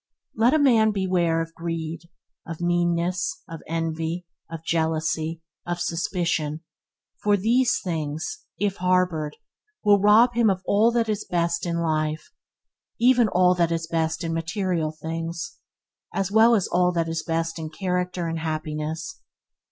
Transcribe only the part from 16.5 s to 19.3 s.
as all that is best in character and happiness.